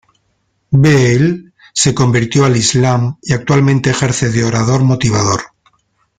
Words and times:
Beale 0.71 1.53
se 1.75 1.93
convirtió 1.93 2.45
al 2.45 2.57
Islam 2.57 3.19
y 3.21 3.33
actualmente 3.33 3.91
ejerce 3.91 4.31
de 4.31 4.43
orador 4.43 4.81
motivador. 4.83 5.43